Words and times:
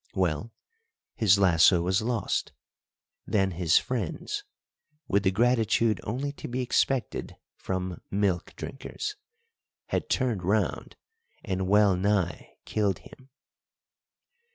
Well, 0.15 0.51
his 1.15 1.37
lasso 1.37 1.83
was 1.83 2.01
lost; 2.01 2.53
then 3.27 3.51
his 3.51 3.77
friends, 3.77 4.43
with 5.07 5.21
the 5.21 5.29
gratitude 5.29 6.01
only 6.05 6.31
to 6.31 6.47
be 6.47 6.63
expected 6.63 7.35
from 7.55 8.01
milk 8.09 8.55
drinkers, 8.55 9.15
had 9.89 10.09
turned 10.09 10.41
round 10.41 10.95
and 11.45 11.67
well 11.67 11.95
nigh 11.95 12.55
killed 12.65 12.97
him. 12.97 13.29